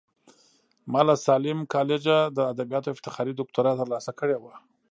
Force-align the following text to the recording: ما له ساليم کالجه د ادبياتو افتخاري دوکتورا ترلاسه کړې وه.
ما 0.91 1.01
له 1.07 1.15
ساليم 1.25 1.59
کالجه 1.73 2.17
د 2.37 2.39
ادبياتو 2.51 2.93
افتخاري 2.95 3.33
دوکتورا 3.35 3.71
ترلاسه 3.81 4.11
کړې 4.19 4.37
وه. 4.43 4.53